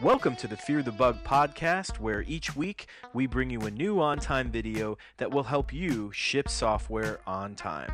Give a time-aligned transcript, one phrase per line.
[0.00, 3.96] Welcome to the Fear the Bug podcast, where each week we bring you a new
[3.96, 7.92] OnTime video that will help you ship software on time.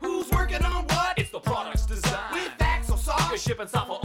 [0.00, 1.18] Who's working on what?
[1.18, 2.32] It's the product's design.
[2.32, 2.98] With Axel
[3.28, 3.98] You're shipping software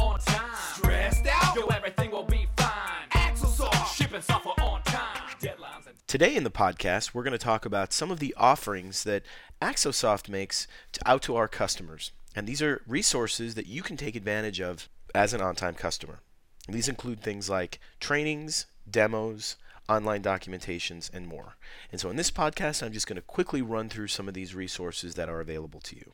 [6.13, 9.23] Today in the podcast, we're going to talk about some of the offerings that
[9.59, 12.11] Axosoft makes to, out to our customers.
[12.35, 16.19] And these are resources that you can take advantage of as an OnTime customer.
[16.67, 19.55] And these include things like trainings, demos,
[19.89, 21.55] online documentations, and more.
[21.91, 24.53] And so in this podcast, I'm just going to quickly run through some of these
[24.53, 26.11] resources that are available to you.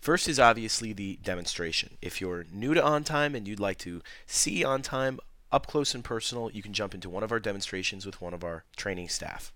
[0.00, 1.98] First is obviously the demonstration.
[2.00, 5.18] If you're new to OnTime and you'd like to see OnTime
[5.50, 8.44] up close and personal, you can jump into one of our demonstrations with one of
[8.44, 9.52] our training staff.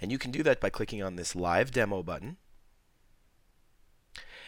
[0.00, 2.36] And you can do that by clicking on this live demo button.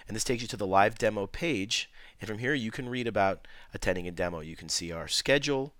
[0.07, 1.91] And this takes you to the live demo page.
[2.21, 4.41] And from here, you can read about attending a demo.
[4.41, 5.75] You can see our schedule.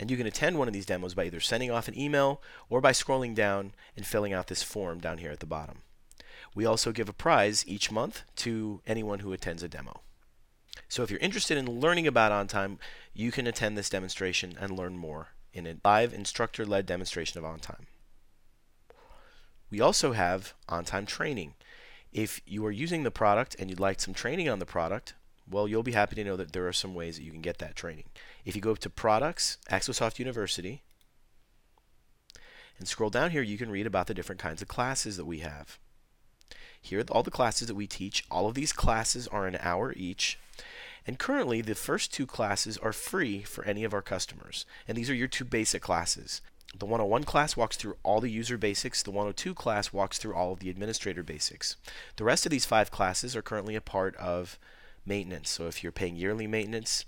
[0.00, 2.80] And you can attend one of these demos by either sending off an email or
[2.80, 5.82] by scrolling down and filling out this form down here at the bottom.
[6.54, 10.00] We also give a prize each month to anyone who attends a demo.
[10.86, 12.78] So if you're interested in learning about OnTime,
[13.12, 17.86] you can attend this demonstration and learn more in a live instructor-led demonstration of OnTime.
[19.70, 21.54] We also have OnTime training.
[22.12, 25.14] If you are using the product and you'd like some training on the product,
[25.50, 27.58] well, you'll be happy to know that there are some ways that you can get
[27.58, 28.04] that training.
[28.44, 30.82] If you go to Products, Axosoft University,
[32.78, 35.38] and scroll down here, you can read about the different kinds of classes that we
[35.40, 35.78] have.
[36.80, 38.24] Here are all the classes that we teach.
[38.30, 40.38] All of these classes are an hour each.
[41.06, 44.66] And currently, the first two classes are free for any of our customers.
[44.86, 46.42] And these are your two basic classes.
[46.78, 49.02] The 101 class walks through all the user basics.
[49.02, 51.76] The 102 class walks through all of the administrator basics.
[52.16, 54.58] The rest of these five classes are currently a part of
[55.06, 55.48] maintenance.
[55.48, 57.06] So if you're paying yearly maintenance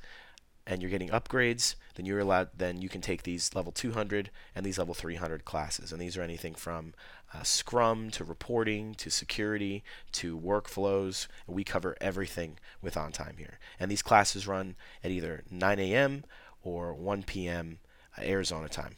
[0.67, 2.49] and you're getting upgrades, then you're allowed.
[2.57, 5.93] Then you can take these level 200 and these level 300 classes.
[5.93, 6.95] And these are anything from
[7.33, 11.29] uh, Scrum to reporting to security to workflows.
[11.47, 13.59] We cover everything with OnTime here.
[13.79, 16.25] And these classes run at either 9 a.m.
[16.63, 17.79] or 1 p.m.
[18.19, 18.97] uh, Arizona time.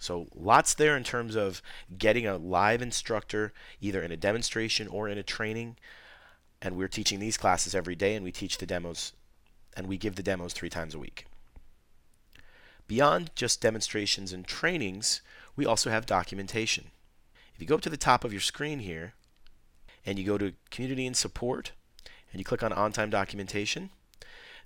[0.00, 1.60] So lots there in terms of
[1.96, 5.76] getting a live instructor either in a demonstration or in a training.
[6.60, 9.12] And we're teaching these classes every day and we teach the demos
[9.76, 11.26] and we give the demos 3 times a week.
[12.86, 15.20] Beyond just demonstrations and trainings,
[15.56, 16.90] we also have documentation.
[17.58, 19.14] If you go up to the top of your screen here
[20.06, 21.72] and you go to community and support
[22.30, 23.90] and you click on OnTime documentation,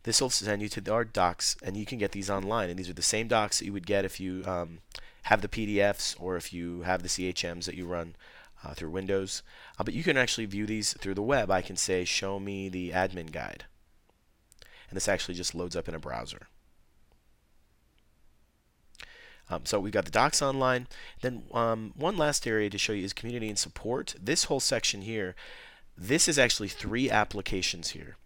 [0.02, 2.90] this will send you to our docs and you can get these online and these
[2.90, 4.80] are the same docs that you would get if you um,
[5.22, 8.14] have the PDFs or if you have the CHMs that you run
[8.62, 9.42] uh, through Windows.
[9.78, 11.50] Uh, but you can actually view these through the web.
[11.50, 13.64] I can say, show me the admin guide.
[14.90, 16.48] And this actually just loads up in a browser.
[19.52, 20.86] Um, so we've got the docs online.
[21.20, 24.14] Then um, one last area to show you is community and support.
[24.20, 25.34] This whole section here,
[25.96, 28.16] this is actually three applications here.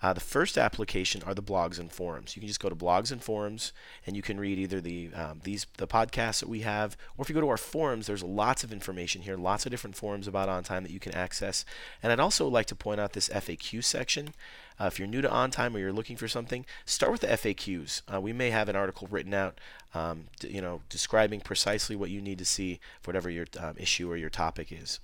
[0.00, 2.36] Uh, the first application are the blogs and forums.
[2.36, 3.72] You can just go to blogs and forums,
[4.06, 7.28] and you can read either the um, these the podcasts that we have, or if
[7.28, 10.48] you go to our forums, there's lots of information here, lots of different forums about
[10.48, 11.64] OnTime that you can access.
[12.02, 14.34] And I'd also like to point out this FAQ section.
[14.80, 18.02] Uh, if you're new to OnTime or you're looking for something, start with the FAQs.
[18.12, 19.58] Uh, we may have an article written out,
[19.92, 24.08] um, you know, describing precisely what you need to see for whatever your um, issue
[24.08, 25.00] or your topic is.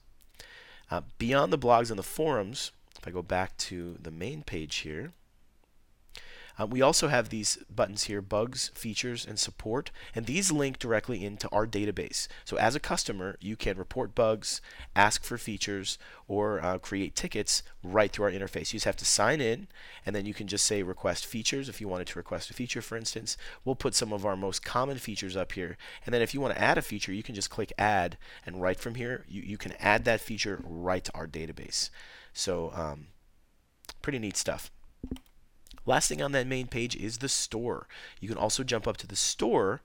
[0.90, 2.70] Uh, beyond the blogs and the forums,
[3.04, 5.12] if I go back to the main page here,
[6.58, 11.24] uh, we also have these buttons here bugs, features, and support, and these link directly
[11.24, 12.28] into our database.
[12.44, 14.60] So, as a customer, you can report bugs,
[14.94, 15.98] ask for features,
[16.28, 18.72] or uh, create tickets right through our interface.
[18.72, 19.66] You just have to sign in,
[20.06, 22.82] and then you can just say request features if you wanted to request a feature,
[22.82, 23.36] for instance.
[23.64, 25.76] We'll put some of our most common features up here,
[26.06, 28.16] and then if you want to add a feature, you can just click add,
[28.46, 31.90] and right from here, you, you can add that feature right to our database.
[32.32, 33.08] So, um,
[34.02, 34.70] pretty neat stuff.
[35.86, 37.86] Last thing on that main page is the store.
[38.20, 39.82] You can also jump up to the store,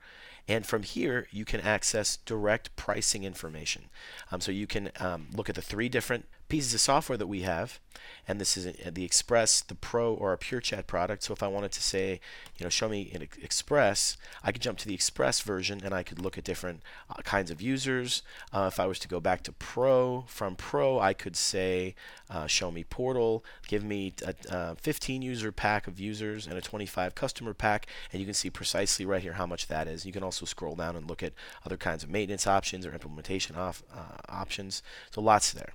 [0.48, 3.86] and from here you can access direct pricing information.
[4.32, 7.44] Um, so you can um, look at the three different pieces of software that we
[7.44, 7.80] have,
[8.28, 11.24] and this is uh, the Express, the Pro, or a Pure Chat product.
[11.24, 12.20] So if I wanted to say,
[12.58, 16.04] you know, show me an Express, I could jump to the Express version, and I
[16.04, 18.24] could look at different uh, kinds of users.
[18.52, 21.96] Uh, if I was to go back to Pro, from Pro, I could say,
[22.30, 26.62] uh, show me Portal, give me a, a 15 user pack of users and a
[26.62, 30.06] 25 customer pack, and you can see precisely right here how much that is.
[30.06, 31.34] You can also scroll down and look at
[31.66, 34.82] other kinds of maintenance options or implementation off, uh, options.
[35.12, 35.74] So lots there.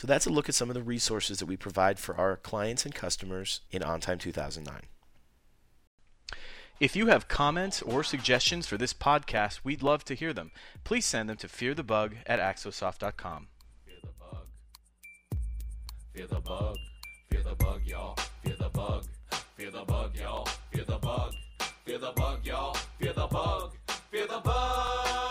[0.00, 2.86] So that's a look at some of the resources that we provide for our clients
[2.86, 4.84] and customers in OnTime 2009.
[6.80, 10.52] If you have comments or suggestions for this podcast, we'd love to hear them.
[10.84, 13.48] Please send them to fearthebug at axosoft.com.
[13.84, 14.46] Fear the bug.
[16.14, 16.76] Fear the bug.
[17.30, 18.16] Fear the bug, y'all.
[18.42, 19.04] Fear the bug.
[19.58, 20.48] Fear the bug, y'all.
[20.72, 21.34] Fear the bug.
[21.84, 22.74] Fear the bug, y'all.
[22.98, 23.76] Fear the bug.
[24.10, 25.29] Fear the bug.